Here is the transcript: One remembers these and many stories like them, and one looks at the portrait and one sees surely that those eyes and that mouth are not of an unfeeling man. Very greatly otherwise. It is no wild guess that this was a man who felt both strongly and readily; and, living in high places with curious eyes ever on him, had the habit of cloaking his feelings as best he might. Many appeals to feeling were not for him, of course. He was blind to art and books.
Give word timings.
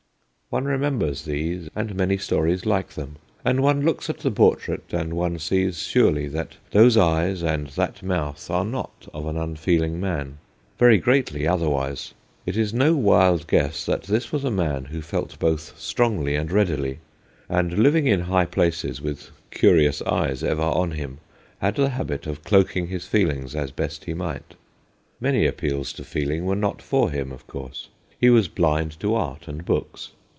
One 0.51 0.65
remembers 0.65 1.23
these 1.23 1.69
and 1.77 1.95
many 1.95 2.17
stories 2.17 2.65
like 2.65 2.89
them, 2.89 3.15
and 3.45 3.61
one 3.63 3.85
looks 3.85 4.09
at 4.09 4.17
the 4.17 4.29
portrait 4.29 4.83
and 4.91 5.13
one 5.13 5.39
sees 5.39 5.81
surely 5.81 6.27
that 6.27 6.57
those 6.71 6.97
eyes 6.97 7.41
and 7.41 7.67
that 7.67 8.03
mouth 8.03 8.49
are 8.49 8.65
not 8.65 9.07
of 9.13 9.27
an 9.27 9.37
unfeeling 9.37 10.01
man. 10.01 10.39
Very 10.77 10.97
greatly 10.97 11.47
otherwise. 11.47 12.13
It 12.45 12.57
is 12.57 12.73
no 12.73 12.95
wild 12.97 13.47
guess 13.47 13.85
that 13.85 14.03
this 14.03 14.33
was 14.33 14.43
a 14.43 14.51
man 14.51 14.83
who 14.83 15.01
felt 15.01 15.39
both 15.39 15.79
strongly 15.79 16.35
and 16.35 16.51
readily; 16.51 16.99
and, 17.47 17.77
living 17.79 18.05
in 18.07 18.19
high 18.19 18.45
places 18.45 18.99
with 18.99 19.29
curious 19.51 20.01
eyes 20.01 20.43
ever 20.43 20.61
on 20.63 20.91
him, 20.91 21.19
had 21.59 21.75
the 21.75 21.87
habit 21.91 22.27
of 22.27 22.43
cloaking 22.43 22.87
his 22.87 23.07
feelings 23.07 23.55
as 23.55 23.71
best 23.71 24.03
he 24.03 24.13
might. 24.13 24.55
Many 25.21 25.47
appeals 25.47 25.93
to 25.93 26.03
feeling 26.03 26.43
were 26.43 26.55
not 26.57 26.81
for 26.81 27.09
him, 27.09 27.31
of 27.31 27.47
course. 27.47 27.87
He 28.19 28.29
was 28.29 28.49
blind 28.49 28.99
to 28.99 29.15
art 29.15 29.47
and 29.47 29.63
books. 29.63 30.11